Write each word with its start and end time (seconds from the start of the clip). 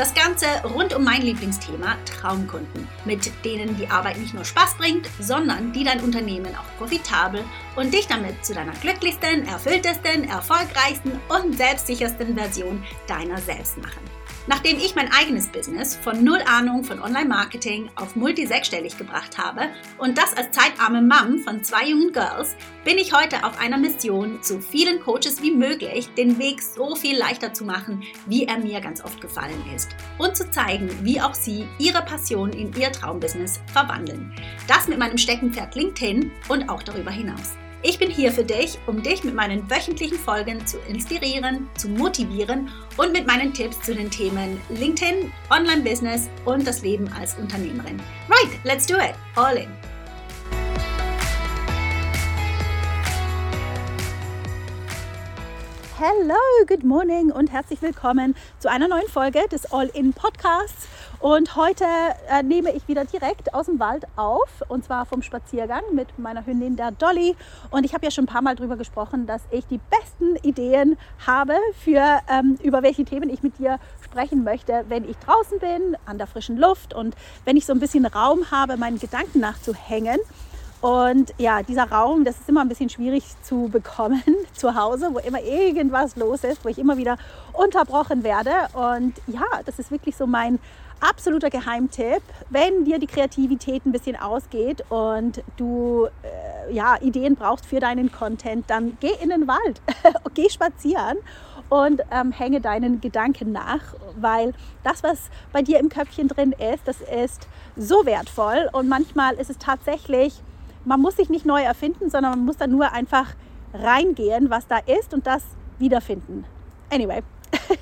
Das 0.00 0.14
Ganze 0.14 0.46
rund 0.64 0.94
um 0.94 1.04
mein 1.04 1.20
Lieblingsthema 1.20 1.94
Traumkunden, 2.06 2.88
mit 3.04 3.30
denen 3.44 3.76
die 3.76 3.86
Arbeit 3.86 4.16
nicht 4.16 4.32
nur 4.32 4.46
Spaß 4.46 4.78
bringt, 4.78 5.06
sondern 5.20 5.74
die 5.74 5.84
dein 5.84 6.00
Unternehmen 6.00 6.56
auch 6.56 6.78
profitabel 6.78 7.44
und 7.76 7.92
dich 7.92 8.06
damit 8.06 8.42
zu 8.42 8.54
deiner 8.54 8.72
glücklichsten, 8.72 9.46
erfülltesten, 9.46 10.26
erfolgreichsten 10.26 11.20
und 11.28 11.54
selbstsichersten 11.54 12.34
Version 12.34 12.82
deiner 13.08 13.36
selbst 13.42 13.76
machen. 13.76 14.00
Nachdem 14.46 14.78
ich 14.78 14.94
mein 14.94 15.12
eigenes 15.12 15.48
Business 15.48 15.96
von 15.96 16.24
null 16.24 16.40
Ahnung 16.46 16.82
von 16.82 17.00
Online-Marketing 17.00 17.90
auf 17.94 18.16
multi-sechsstellig 18.16 18.96
gebracht 18.96 19.36
habe 19.38 19.68
und 19.98 20.16
das 20.16 20.36
als 20.36 20.50
zeitarme 20.50 21.02
Mom 21.02 21.40
von 21.40 21.62
zwei 21.62 21.88
jungen 21.88 22.12
Girls, 22.12 22.56
bin 22.84 22.96
ich 22.96 23.12
heute 23.12 23.44
auf 23.44 23.60
einer 23.60 23.76
Mission, 23.76 24.38
so 24.40 24.58
vielen 24.58 25.00
Coaches 25.00 25.42
wie 25.42 25.52
möglich 25.52 26.08
den 26.16 26.38
Weg 26.38 26.62
so 26.62 26.96
viel 26.96 27.18
leichter 27.18 27.52
zu 27.52 27.64
machen, 27.64 28.02
wie 28.26 28.46
er 28.46 28.58
mir 28.58 28.80
ganz 28.80 29.04
oft 29.04 29.20
gefallen 29.20 29.62
ist. 29.74 29.89
Und 30.18 30.36
zu 30.36 30.50
zeigen, 30.50 30.90
wie 31.02 31.20
auch 31.20 31.34
sie 31.34 31.66
ihre 31.78 32.02
Passion 32.02 32.52
in 32.52 32.72
ihr 32.74 32.92
Traumbusiness 32.92 33.60
verwandeln. 33.72 34.32
Das 34.68 34.88
mit 34.88 34.98
meinem 34.98 35.18
Steckenpferd 35.18 35.74
LinkedIn 35.74 36.30
und 36.48 36.68
auch 36.68 36.82
darüber 36.82 37.10
hinaus. 37.10 37.56
Ich 37.82 37.98
bin 37.98 38.10
hier 38.10 38.30
für 38.30 38.44
dich, 38.44 38.78
um 38.86 39.02
dich 39.02 39.24
mit 39.24 39.34
meinen 39.34 39.70
wöchentlichen 39.70 40.18
Folgen 40.18 40.66
zu 40.66 40.78
inspirieren, 40.80 41.66
zu 41.78 41.88
motivieren 41.88 42.68
und 42.98 43.12
mit 43.12 43.26
meinen 43.26 43.54
Tipps 43.54 43.80
zu 43.80 43.94
den 43.94 44.10
Themen 44.10 44.60
LinkedIn, 44.68 45.32
Online-Business 45.48 46.28
und 46.44 46.66
das 46.66 46.82
Leben 46.82 47.08
als 47.18 47.38
Unternehmerin. 47.38 47.98
Right, 48.28 48.60
let's 48.64 48.86
do 48.86 48.96
it. 48.96 49.14
All 49.34 49.56
in. 49.56 49.89
Hello, 56.02 56.34
good 56.66 56.82
morning 56.82 57.30
und 57.30 57.52
herzlich 57.52 57.82
willkommen 57.82 58.34
zu 58.58 58.70
einer 58.70 58.88
neuen 58.88 59.06
Folge 59.08 59.40
des 59.52 59.70
All-In 59.70 60.14
Podcasts. 60.14 60.88
Und 61.18 61.56
heute 61.56 61.84
äh, 62.30 62.42
nehme 62.42 62.72
ich 62.72 62.88
wieder 62.88 63.04
direkt 63.04 63.52
aus 63.52 63.66
dem 63.66 63.78
Wald 63.78 64.06
auf 64.16 64.48
und 64.68 64.82
zwar 64.82 65.04
vom 65.04 65.20
Spaziergang 65.20 65.82
mit 65.92 66.18
meiner 66.18 66.46
Hündin 66.46 66.76
der 66.76 66.92
Dolly. 66.92 67.36
Und 67.70 67.84
ich 67.84 67.92
habe 67.92 68.06
ja 68.06 68.10
schon 68.10 68.24
ein 68.24 68.28
paar 68.28 68.40
Mal 68.40 68.56
darüber 68.56 68.78
gesprochen, 68.78 69.26
dass 69.26 69.42
ich 69.50 69.66
die 69.66 69.78
besten 69.90 70.36
Ideen 70.36 70.96
habe 71.26 71.52
für 71.84 72.20
ähm, 72.30 72.56
über 72.62 72.82
welche 72.82 73.04
Themen 73.04 73.28
ich 73.28 73.42
mit 73.42 73.58
dir 73.58 73.78
sprechen 74.02 74.42
möchte, 74.42 74.86
wenn 74.88 75.06
ich 75.06 75.18
draußen 75.18 75.58
bin, 75.58 75.98
an 76.06 76.16
der 76.16 76.28
frischen 76.28 76.56
Luft 76.56 76.94
und 76.94 77.14
wenn 77.44 77.58
ich 77.58 77.66
so 77.66 77.74
ein 77.74 77.78
bisschen 77.78 78.06
Raum 78.06 78.50
habe, 78.50 78.78
meinen 78.78 78.98
Gedanken 78.98 79.40
nachzuhängen. 79.40 80.18
Und 80.80 81.34
ja, 81.36 81.62
dieser 81.62 81.90
Raum, 81.90 82.24
das 82.24 82.38
ist 82.38 82.48
immer 82.48 82.62
ein 82.62 82.68
bisschen 82.68 82.88
schwierig 82.88 83.24
zu 83.42 83.68
bekommen 83.68 84.22
zu 84.54 84.74
Hause, 84.74 85.10
wo 85.12 85.18
immer 85.18 85.42
irgendwas 85.42 86.16
los 86.16 86.42
ist, 86.44 86.64
wo 86.64 86.68
ich 86.68 86.78
immer 86.78 86.96
wieder 86.96 87.18
unterbrochen 87.52 88.24
werde. 88.24 88.50
Und 88.72 89.14
ja, 89.26 89.44
das 89.66 89.78
ist 89.78 89.90
wirklich 89.90 90.16
so 90.16 90.26
mein 90.26 90.58
absoluter 91.00 91.50
Geheimtipp, 91.50 92.22
wenn 92.50 92.84
dir 92.84 92.98
die 92.98 93.06
Kreativität 93.06 93.84
ein 93.86 93.92
bisschen 93.92 94.16
ausgeht 94.16 94.84
und 94.90 95.42
du 95.56 96.08
äh, 96.22 96.72
ja, 96.74 96.96
Ideen 97.00 97.36
brauchst 97.36 97.66
für 97.66 97.80
deinen 97.80 98.12
Content, 98.12 98.68
dann 98.68 98.98
geh 99.00 99.12
in 99.22 99.30
den 99.30 99.48
Wald, 99.48 99.80
geh 100.34 100.48
spazieren 100.48 101.16
und 101.70 102.02
ähm, 102.10 102.32
hänge 102.32 102.60
deinen 102.60 103.00
Gedanken 103.00 103.52
nach, 103.52 103.80
weil 104.16 104.52
das, 104.84 105.02
was 105.02 105.30
bei 105.52 105.62
dir 105.62 105.78
im 105.78 105.88
Köpfchen 105.88 106.28
drin 106.28 106.52
ist, 106.52 106.86
das 106.86 107.00
ist 107.00 107.48
so 107.76 108.04
wertvoll 108.04 108.68
und 108.72 108.88
manchmal 108.88 109.34
ist 109.34 109.48
es 109.48 109.58
tatsächlich, 109.58 110.42
man 110.84 111.00
muss 111.00 111.16
sich 111.16 111.28
nicht 111.28 111.46
neu 111.46 111.62
erfinden, 111.62 112.10
sondern 112.10 112.32
man 112.32 112.44
muss 112.44 112.56
da 112.56 112.66
nur 112.66 112.92
einfach 112.92 113.34
reingehen, 113.72 114.50
was 114.50 114.66
da 114.66 114.78
ist 114.78 115.14
und 115.14 115.26
das 115.26 115.42
wiederfinden. 115.78 116.44
Anyway, 116.92 117.22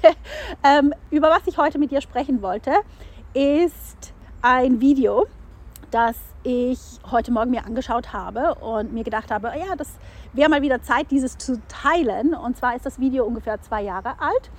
ähm, 0.64 0.92
über 1.10 1.30
was 1.30 1.46
ich 1.46 1.58
heute 1.58 1.78
mit 1.78 1.90
dir 1.90 2.00
sprechen 2.00 2.42
wollte, 2.42 2.72
ist 3.34 4.12
ein 4.42 4.80
Video, 4.80 5.26
das 5.90 6.16
ich 6.42 6.78
heute 7.10 7.32
Morgen 7.32 7.50
mir 7.50 7.64
angeschaut 7.64 8.12
habe 8.12 8.54
und 8.56 8.92
mir 8.92 9.04
gedacht 9.04 9.30
habe, 9.30 9.48
ja, 9.48 9.74
das 9.76 9.88
wäre 10.32 10.48
mal 10.48 10.62
wieder 10.62 10.82
Zeit, 10.82 11.10
dieses 11.10 11.36
zu 11.38 11.60
teilen. 11.68 12.34
Und 12.34 12.56
zwar 12.56 12.76
ist 12.76 12.86
das 12.86 12.98
Video 12.98 13.24
ungefähr 13.24 13.60
zwei 13.60 13.82
Jahre 13.82 14.20
alt. 14.20 14.50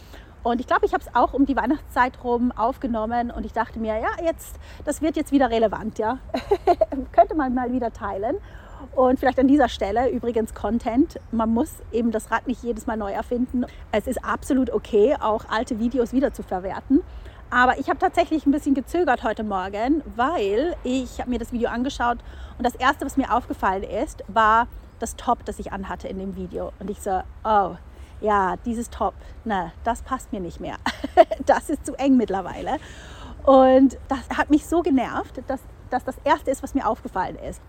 Und 0.44 0.62
ich 0.62 0.68
glaube, 0.68 0.86
ich 0.86 0.94
habe 0.94 1.04
es 1.04 1.14
auch 1.16 1.34
um 1.34 1.46
die 1.46 1.56
Weihnachtszeit 1.56 2.24
rum 2.24 2.52
aufgenommen 2.52 3.30
und 3.32 3.46
ich 3.46 3.54
dachte 3.54 3.80
mir, 3.80 4.00
ja, 4.00 4.24
jetzt, 4.24 4.56
das 4.86 5.02
wird 5.02 5.16
jetzt 5.16 5.32
wieder 5.32 5.50
relevant, 5.50 6.00
ja. 6.00 6.20
Könnte 7.12 7.36
man 7.36 7.54
mal 7.54 7.72
wieder 7.72 7.92
teilen. 7.92 8.38
Und 8.96 9.20
vielleicht 9.20 9.40
an 9.40 9.48
dieser 9.48 9.68
Stelle 9.68 10.10
übrigens 10.10 10.54
Content. 10.54 11.20
Man 11.32 11.54
muss 11.54 11.72
eben 11.92 12.12
das 12.12 12.32
Rad 12.32 12.48
nicht 12.48 12.64
jedes 12.64 12.88
Mal 12.88 12.96
neu 12.96 13.12
erfinden. 13.12 13.66
Es 13.92 14.08
ist 14.08 14.24
absolut 14.24 14.72
okay, 14.72 15.16
auch 15.20 15.46
alte 15.50 15.80
Videos 15.80 16.14
wieder 16.14 16.34
zu 16.34 16.44
verwerten. 16.44 17.02
Aber 17.52 17.80
ich 17.80 17.90
habe 17.90 18.00
tatsächlich 18.00 18.46
ein 18.46 18.52
bisschen 18.52 18.76
gezögert 18.76 19.24
heute 19.24 19.44
Morgen, 19.44 20.04
weil 20.16 20.76
ich 20.84 21.26
mir 21.26 21.40
das 21.40 21.52
Video 21.52 21.70
angeschaut 21.70 22.20
und 22.58 22.66
das 22.66 22.76
Erste, 22.76 23.06
was 23.06 23.18
mir 23.18 23.34
aufgefallen 23.34 23.84
ist, 23.84 24.24
war 24.28 24.68
das 25.00 25.16
Top, 25.16 25.44
das 25.46 25.60
ich 25.60 25.72
anhatte 25.72 26.08
in 26.08 26.20
dem 26.20 26.36
Video. 26.36 26.72
Und 26.80 26.90
ich 26.90 27.02
so, 27.02 27.22
oh, 27.44 27.76
ja, 28.22 28.56
dieses 28.66 28.90
Top, 28.90 29.14
ne, 29.46 29.72
das 29.84 30.02
passt 30.02 30.32
mir 30.32 30.40
nicht 30.40 30.60
mehr. 30.60 30.76
das 31.46 31.70
ist 31.70 31.86
zu 31.86 31.96
eng 31.96 32.18
mittlerweile. 32.18 32.78
Und 33.44 33.98
das 34.08 34.38
hat 34.38 34.50
mich 34.50 34.66
so 34.66 34.82
genervt, 34.82 35.42
dass, 35.48 35.62
dass 35.90 36.04
das 36.04 36.16
Erste 36.24 36.52
ist, 36.52 36.62
was 36.62 36.74
mir 36.74 36.88
aufgefallen 36.88 37.38
ist. 37.38 37.62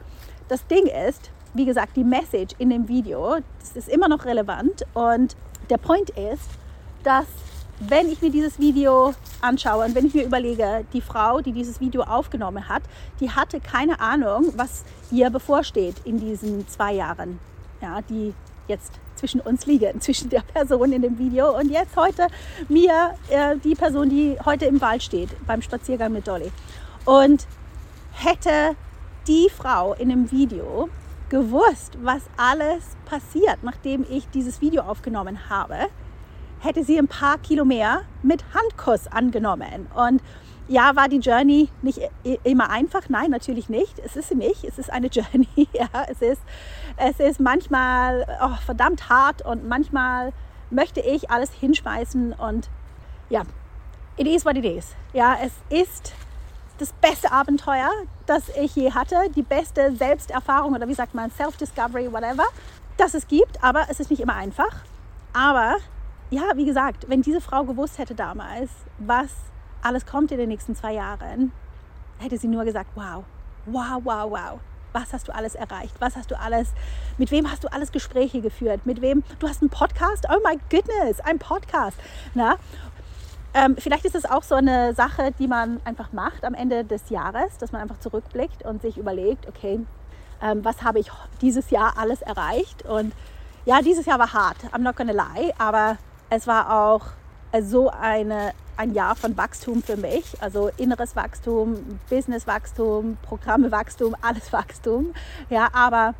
Das 0.48 0.66
Ding 0.66 0.86
ist, 0.86 1.30
wie 1.54 1.64
gesagt, 1.64 1.96
die 1.96 2.04
Message 2.04 2.54
in 2.58 2.70
dem 2.70 2.88
Video, 2.88 3.36
das 3.60 3.76
ist 3.76 3.88
immer 3.88 4.08
noch 4.08 4.24
relevant. 4.24 4.84
Und 4.94 5.36
der 5.68 5.78
Point 5.78 6.10
ist, 6.10 6.48
dass 7.02 7.26
wenn 7.80 8.10
ich 8.10 8.20
mir 8.20 8.30
dieses 8.30 8.58
Video 8.58 9.14
anschaue 9.40 9.86
und 9.86 9.94
wenn 9.94 10.04
ich 10.04 10.14
mir 10.14 10.24
überlege, 10.24 10.84
die 10.92 11.00
Frau, 11.00 11.40
die 11.40 11.52
dieses 11.52 11.80
Video 11.80 12.02
aufgenommen 12.02 12.68
hat, 12.68 12.82
die 13.20 13.30
hatte 13.30 13.58
keine 13.58 14.00
Ahnung, 14.00 14.52
was 14.56 14.84
ihr 15.10 15.30
bevorsteht 15.30 15.96
in 16.04 16.20
diesen 16.20 16.68
zwei 16.68 16.92
Jahren, 16.92 17.38
ja, 17.80 18.02
die 18.02 18.34
jetzt 18.68 18.92
zwischen 19.20 19.40
uns 19.40 19.66
liegen, 19.66 20.00
zwischen 20.00 20.28
der 20.30 20.40
Person 20.40 20.92
in 20.92 21.02
dem 21.02 21.18
Video 21.18 21.56
und 21.56 21.70
jetzt 21.70 21.94
heute 21.96 22.26
mir, 22.68 23.14
äh, 23.28 23.56
die 23.58 23.74
Person, 23.74 24.08
die 24.08 24.36
heute 24.44 24.64
im 24.64 24.80
Wald 24.80 25.02
steht, 25.02 25.28
beim 25.46 25.62
Spaziergang 25.62 26.12
mit 26.12 26.26
Dolly. 26.26 26.50
Und 27.04 27.46
hätte 28.12 28.76
die 29.28 29.48
Frau 29.54 29.94
in 29.94 30.08
dem 30.08 30.30
Video 30.30 30.88
gewusst, 31.28 31.96
was 32.02 32.22
alles 32.36 32.96
passiert, 33.04 33.58
nachdem 33.62 34.04
ich 34.10 34.28
dieses 34.30 34.60
Video 34.60 34.82
aufgenommen 34.82 35.48
habe, 35.48 35.88
hätte 36.60 36.84
sie 36.84 36.98
ein 36.98 37.08
paar 37.08 37.38
Kilo 37.38 37.64
mehr 37.64 38.02
mit 38.22 38.44
Handkuss 38.54 39.06
angenommen. 39.08 39.88
Und 39.94 40.22
ja, 40.68 40.94
war 40.94 41.08
die 41.08 41.18
Journey 41.18 41.68
nicht 41.82 42.00
immer 42.44 42.70
einfach? 42.70 43.08
Nein, 43.08 43.30
natürlich 43.30 43.68
nicht. 43.68 43.98
Es 43.98 44.14
ist 44.14 44.28
sie 44.28 44.36
nicht. 44.36 44.62
Es 44.64 44.78
ist 44.78 44.92
eine 44.92 45.06
Journey. 45.12 45.68
Ja, 45.72 45.88
es 46.08 46.22
ist, 46.22 46.40
es 46.96 47.18
ist 47.18 47.40
manchmal 47.40 48.26
oh, 48.40 48.54
verdammt 48.64 49.08
hart 49.08 49.42
und 49.42 49.68
manchmal 49.68 50.32
möchte 50.70 51.00
ich 51.00 51.30
alles 51.30 51.50
hinschmeißen 51.52 52.32
und 52.34 52.70
ja, 53.28 53.42
it 54.16 54.26
is 54.26 54.44
what 54.44 54.56
it 54.56 54.64
is. 54.64 54.94
Ja, 55.12 55.36
es 55.42 55.52
ist 55.70 56.12
das 56.78 56.92
beste 56.94 57.32
Abenteuer, 57.32 57.90
das 58.26 58.48
ich 58.50 58.74
je 58.76 58.92
hatte, 58.92 59.16
die 59.34 59.42
beste 59.42 59.94
Selbsterfahrung 59.96 60.74
oder 60.74 60.86
wie 60.88 60.94
sagt 60.94 61.14
man, 61.14 61.30
Self-Discovery, 61.30 62.12
whatever, 62.12 62.44
das 62.96 63.14
es 63.14 63.26
gibt, 63.26 63.62
aber 63.62 63.86
es 63.90 64.00
ist 64.00 64.10
nicht 64.10 64.20
immer 64.20 64.34
einfach. 64.34 64.84
Aber 65.32 65.76
ja, 66.30 66.42
wie 66.54 66.64
gesagt, 66.64 67.08
wenn 67.08 67.22
diese 67.22 67.40
Frau 67.40 67.64
gewusst 67.64 67.98
hätte 67.98 68.14
damals, 68.14 68.70
was 68.98 69.30
alles 69.82 70.06
kommt 70.06 70.30
in 70.30 70.38
den 70.38 70.48
nächsten 70.48 70.76
zwei 70.76 70.94
Jahren, 70.94 71.52
hätte 72.18 72.38
sie 72.38 72.48
nur 72.48 72.64
gesagt, 72.64 72.90
wow, 72.94 73.24
wow, 73.66 74.00
wow, 74.04 74.30
wow. 74.30 74.60
Was 74.92 75.12
hast 75.12 75.28
du 75.28 75.34
alles 75.34 75.54
erreicht? 75.54 75.94
Was 76.00 76.16
hast 76.16 76.30
du 76.30 76.38
alles, 76.38 76.72
mit 77.16 77.30
wem 77.30 77.50
hast 77.50 77.62
du 77.62 77.72
alles 77.72 77.92
Gespräche 77.92 78.40
geführt? 78.40 78.86
Mit 78.86 79.00
wem? 79.00 79.22
Du 79.38 79.48
hast 79.48 79.62
einen 79.62 79.70
Podcast? 79.70 80.26
Oh 80.28 80.38
my 80.44 80.58
goodness, 80.68 81.20
ein 81.20 81.38
Podcast. 81.38 81.96
Na? 82.34 82.56
Ähm, 83.54 83.76
vielleicht 83.78 84.04
ist 84.04 84.14
es 84.14 84.24
auch 84.24 84.42
so 84.42 84.54
eine 84.54 84.94
Sache, 84.94 85.32
die 85.38 85.48
man 85.48 85.80
einfach 85.84 86.12
macht 86.12 86.44
am 86.44 86.54
Ende 86.54 86.84
des 86.84 87.08
Jahres, 87.10 87.58
dass 87.58 87.72
man 87.72 87.82
einfach 87.82 87.98
zurückblickt 87.98 88.64
und 88.64 88.82
sich 88.82 88.98
überlegt, 88.98 89.48
okay, 89.48 89.80
ähm, 90.42 90.64
was 90.64 90.82
habe 90.82 91.00
ich 91.00 91.10
dieses 91.40 91.70
Jahr 91.70 91.96
alles 91.96 92.22
erreicht? 92.22 92.84
Und 92.84 93.12
ja, 93.64 93.82
dieses 93.82 94.06
Jahr 94.06 94.18
war 94.18 94.32
hart, 94.32 94.56
I'm 94.72 94.78
not 94.78 94.96
gonna 94.96 95.12
lie, 95.12 95.52
aber 95.58 95.98
es 96.30 96.46
war 96.46 96.72
auch 96.72 97.06
so 97.60 97.90
eine, 97.90 98.52
ein 98.76 98.94
Jahr 98.94 99.16
von 99.16 99.36
Wachstum 99.36 99.82
für 99.82 99.96
mich, 99.96 100.40
also 100.40 100.70
inneres 100.76 101.16
Wachstum, 101.16 101.98
Businesswachstum, 102.08 103.18
Programmewachstum, 103.22 104.14
alles 104.22 104.52
Wachstum. 104.52 105.12
Ja, 105.50 105.68
aber 105.72 106.14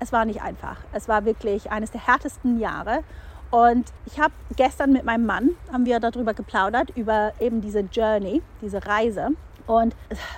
es 0.00 0.12
war 0.12 0.24
nicht 0.24 0.42
einfach. 0.42 0.78
Es 0.92 1.08
war 1.08 1.26
wirklich 1.26 1.70
eines 1.70 1.90
der 1.90 2.06
härtesten 2.06 2.58
Jahre. 2.58 3.04
Und 3.50 3.92
ich 4.06 4.18
habe 4.18 4.32
gestern 4.56 4.92
mit 4.92 5.04
meinem 5.04 5.26
Mann, 5.26 5.50
haben 5.72 5.84
wir 5.84 6.00
darüber 6.00 6.34
geplaudert, 6.34 6.90
über 6.96 7.32
eben 7.40 7.60
diese 7.60 7.80
Journey, 7.80 8.42
diese 8.62 8.86
Reise. 8.86 9.30
Und 9.66 9.94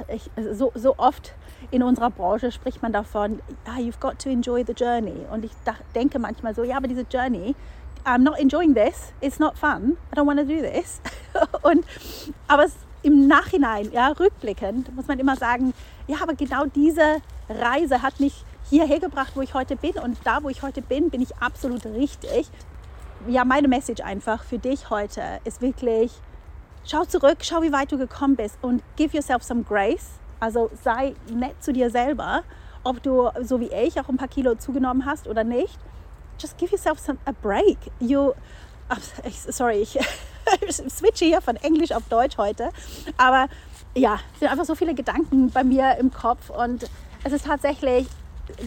ich, 0.09 0.31
so, 0.53 0.73
so 0.75 0.99
oft 0.99 1.35
in 1.71 1.83
unserer 1.83 2.11
Branche 2.11 2.51
spricht 2.51 2.83
man 2.83 2.93
davon, 2.93 3.41
ah, 3.67 3.79
you've 3.79 4.01
got 4.01 4.19
to 4.19 4.29
enjoy 4.29 4.65
the 4.67 4.73
journey. 4.73 5.27
Und 5.31 5.45
ich 5.45 5.53
denke 5.95 6.19
manchmal 6.19 6.55
so, 6.55 6.65
ja, 6.65 6.77
aber 6.77 6.89
diese 6.89 7.07
Journey, 7.11 7.55
I'm 8.05 8.23
not 8.25 8.39
enjoying 8.41 8.75
this, 8.75 9.13
it's 9.21 9.39
not 9.39 9.57
fun, 9.57 9.97
I 10.13 10.17
don't 10.17 10.27
want 10.27 10.39
to 10.41 10.45
do 10.45 10.61
this. 10.61 11.01
Und, 11.63 11.85
aber 12.49 12.67
im 13.03 13.27
Nachhinein, 13.27 13.91
ja, 13.93 14.09
rückblickend, 14.09 14.95
muss 14.95 15.07
man 15.09 15.19
immer 15.19 15.37
sagen, 15.37 15.73
ja, 16.07 16.19
aber 16.23 16.35
genau 16.35 16.67
diese 16.67 17.21
Reise 17.49 18.03
hat 18.03 18.21
mich 18.21 18.45
hierher 18.69 19.01
gebracht, 19.01 19.33
wo 19.35 19.41
ich 19.41 19.55
heute 19.55 19.77
bin. 19.77 19.93
Und 19.93 20.19
da, 20.25 20.43
wo 20.43 20.49
ich 20.49 20.63
heute 20.63 20.83
bin, 20.83 21.11
bin 21.11 21.21
ich 21.21 21.37
absolut 21.39 21.85
richtig. 21.87 22.49
Ja, 23.29 23.45
meine 23.45 23.69
Message 23.69 24.03
einfach 24.03 24.43
für 24.45 24.59
dich 24.59 24.91
heute 24.91 25.23
ist 25.45 25.61
wirklich, 25.63 26.13
schau 26.85 27.05
zurück, 27.05 27.39
schau, 27.43 27.63
wie 27.63 27.73
weit 27.73 27.93
du 27.93 27.99
gekommen 27.99 28.37
bist 28.37 28.59
und 28.63 28.83
give 28.97 29.17
yourself 29.17 29.43
some 29.43 29.63
grace. 29.63 30.11
Also 30.41 30.71
sei 30.83 31.15
nett 31.33 31.63
zu 31.63 31.73
dir 31.73 31.91
selber, 31.91 32.43
ob 32.83 33.03
du 33.03 33.31
so 33.43 33.61
wie 33.61 33.71
ich 33.73 34.01
auch 34.01 34.09
ein 34.09 34.17
paar 34.17 34.29
Kilo 34.29 34.57
zugenommen 34.57 35.07
hast 35.07 35.29
oder 35.29 35.45
nicht. 35.45 35.79
Just 36.39 36.57
give 36.59 36.73
yourself 36.73 36.99
some, 36.99 37.19
a 37.27 37.33
break. 37.33 37.79
You, 38.01 38.33
sorry, 39.31 39.83
ich 39.83 39.99
switche 40.71 41.25
hier 41.25 41.41
von 41.41 41.57
Englisch 41.57 41.93
auf 41.93 42.03
Deutsch 42.09 42.37
heute. 42.39 42.71
Aber 43.17 43.49
ja, 43.95 44.19
es 44.35 44.41
sind 44.41 44.51
einfach 44.51 44.65
so 44.65 44.75
viele 44.75 44.95
Gedanken 44.95 45.51
bei 45.51 45.65
mir 45.65 45.97
im 45.99 46.13
Kopf 46.13 46.51
und 46.51 46.89
es 47.25 47.33
ist 47.33 47.47
tatsächlich 47.47 48.07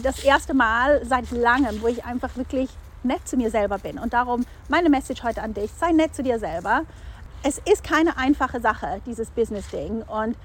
das 0.02 0.20
erste 0.20 0.54
Mal 0.54 1.04
seit 1.04 1.30
langem, 1.30 1.82
wo 1.82 1.88
ich 1.88 2.04
einfach 2.04 2.36
wirklich 2.36 2.70
nett 3.02 3.26
zu 3.26 3.36
mir 3.36 3.50
selber 3.50 3.78
bin. 3.78 3.98
Und 3.98 4.12
darum 4.12 4.44
meine 4.68 4.88
Message 4.88 5.22
heute 5.22 5.42
an 5.42 5.54
dich, 5.54 5.70
sei 5.78 5.92
nett 5.92 6.14
zu 6.14 6.22
dir 6.22 6.38
selber. 6.38 6.82
Es 7.42 7.58
ist 7.70 7.84
keine 7.84 8.16
einfache 8.16 8.60
Sache, 8.60 9.00
dieses 9.06 9.30
Business-Ding. 9.30 10.02
Und 10.02 10.36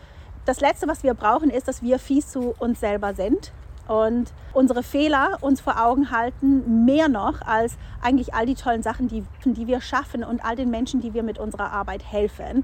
das 0.46 0.60
Letzte, 0.60 0.88
was 0.88 1.04
wir 1.04 1.14
brauchen, 1.14 1.50
ist, 1.50 1.68
dass 1.68 1.82
wir 1.82 1.98
fies 2.00 2.30
zu 2.30 2.54
uns 2.60 2.80
selber 2.80 3.14
sind 3.14 3.52
und 3.88 4.32
unsere 4.54 4.84
Fehler 4.84 5.38
uns 5.42 5.62
vor 5.62 5.82
Augen 5.82 6.12
halten, 6.12 6.86
mehr 6.86 7.08
noch 7.08 7.42
als 7.42 7.78
eigentlich 8.02 8.34
all 8.34 8.46
die 8.46 8.56
tollen 8.56 8.84
Sachen, 8.84 9.08
die, 9.08 9.24
die 9.46 9.68
wir 9.68 9.82
schaffen 9.82 10.24
und 10.24 10.44
all 10.44 10.56
den 10.56 10.70
Menschen, 10.70 11.02
die 11.02 11.14
wir 11.14 11.24
mit 11.24 11.40
unserer 11.40 11.72
Arbeit 11.72 12.04
helfen. 12.04 12.64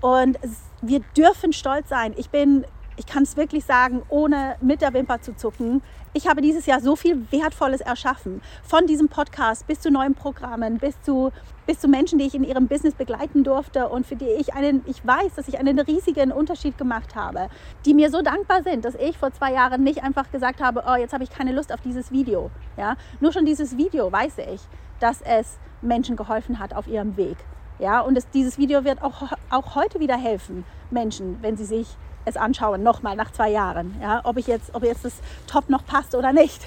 Und 0.00 0.38
wir 0.82 1.00
dürfen 1.16 1.52
stolz 1.52 1.88
sein. 1.88 2.14
Ich 2.16 2.30
bin 2.30 2.64
ich 2.98 3.06
kann 3.06 3.22
es 3.22 3.36
wirklich 3.36 3.64
sagen, 3.64 4.02
ohne 4.08 4.56
mit 4.60 4.82
der 4.82 4.92
Wimper 4.92 5.20
zu 5.20 5.34
zucken, 5.34 5.82
ich 6.14 6.26
habe 6.26 6.42
dieses 6.42 6.66
Jahr 6.66 6.80
so 6.80 6.96
viel 6.96 7.30
Wertvolles 7.30 7.80
erschaffen. 7.80 8.42
Von 8.64 8.86
diesem 8.86 9.08
Podcast 9.08 9.66
bis 9.68 9.80
zu 9.80 9.90
neuen 9.90 10.14
Programmen, 10.14 10.78
bis 10.78 11.00
zu, 11.02 11.30
bis 11.64 11.78
zu 11.78 11.86
Menschen, 11.86 12.18
die 12.18 12.26
ich 12.26 12.34
in 12.34 12.42
ihrem 12.42 12.66
Business 12.66 12.94
begleiten 12.94 13.44
durfte 13.44 13.88
und 13.88 14.04
für 14.04 14.16
die 14.16 14.26
ich 14.26 14.52
einen, 14.54 14.82
ich 14.86 15.06
weiß, 15.06 15.34
dass 15.36 15.46
ich 15.46 15.58
einen 15.58 15.78
riesigen 15.78 16.32
Unterschied 16.32 16.76
gemacht 16.76 17.14
habe, 17.14 17.48
die 17.86 17.94
mir 17.94 18.10
so 18.10 18.20
dankbar 18.20 18.64
sind, 18.64 18.84
dass 18.84 18.96
ich 18.96 19.16
vor 19.16 19.32
zwei 19.32 19.52
Jahren 19.52 19.84
nicht 19.84 20.02
einfach 20.02 20.30
gesagt 20.32 20.60
habe, 20.60 20.82
oh, 20.88 20.96
jetzt 20.96 21.12
habe 21.12 21.22
ich 21.22 21.30
keine 21.30 21.52
Lust 21.52 21.72
auf 21.72 21.80
dieses 21.80 22.10
Video. 22.10 22.50
Ja? 22.76 22.96
Nur 23.20 23.32
schon 23.32 23.46
dieses 23.46 23.76
Video 23.76 24.10
weiß 24.10 24.38
ich, 24.38 24.60
dass 24.98 25.22
es 25.22 25.58
Menschen 25.82 26.16
geholfen 26.16 26.58
hat 26.58 26.74
auf 26.74 26.88
ihrem 26.88 27.16
Weg. 27.16 27.36
Ja, 27.78 28.00
und 28.00 28.18
es, 28.18 28.28
dieses 28.30 28.58
Video 28.58 28.82
wird 28.82 29.02
auch, 29.02 29.30
auch 29.50 29.76
heute 29.76 30.00
wieder 30.00 30.16
helfen, 30.16 30.64
Menschen, 30.90 31.38
wenn 31.42 31.56
sie 31.56 31.64
sich 31.64 31.96
es 32.28 32.36
anschauen, 32.36 32.82
nochmal 32.82 33.16
nach 33.16 33.32
zwei 33.32 33.50
Jahren. 33.50 33.94
Ja, 34.00 34.20
ob, 34.24 34.36
ich 34.36 34.46
jetzt, 34.46 34.74
ob 34.74 34.84
jetzt 34.84 35.04
das 35.04 35.14
Top 35.46 35.68
noch 35.68 35.84
passt 35.84 36.14
oder 36.14 36.32
nicht. 36.32 36.60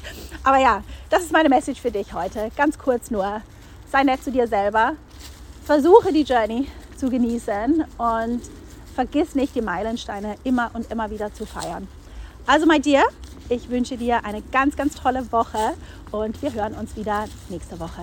Aber 0.44 0.58
ja, 0.58 0.82
das 1.10 1.22
ist 1.22 1.32
meine 1.32 1.48
Message 1.48 1.80
für 1.80 1.90
dich 1.90 2.12
heute. 2.14 2.50
Ganz 2.56 2.78
kurz 2.78 3.10
nur. 3.10 3.42
Sei 3.90 4.02
nett 4.02 4.22
zu 4.22 4.30
dir 4.30 4.46
selber. 4.46 4.92
Versuche 5.64 6.12
die 6.12 6.22
Journey 6.22 6.68
zu 6.96 7.10
genießen 7.10 7.84
und 7.98 8.42
vergiss 8.94 9.34
nicht, 9.34 9.54
die 9.54 9.62
Meilensteine 9.62 10.36
immer 10.44 10.70
und 10.74 10.90
immer 10.90 11.10
wieder 11.10 11.32
zu 11.32 11.46
feiern. 11.46 11.86
Also, 12.46 12.66
mein 12.66 12.82
Dear, 12.82 13.04
ich 13.48 13.68
wünsche 13.68 13.96
dir 13.96 14.24
eine 14.24 14.42
ganz, 14.42 14.76
ganz 14.76 14.94
tolle 14.94 15.30
Woche 15.30 15.74
und 16.10 16.40
wir 16.42 16.52
hören 16.52 16.74
uns 16.74 16.96
wieder 16.96 17.26
nächste 17.48 17.78
Woche. 17.78 18.02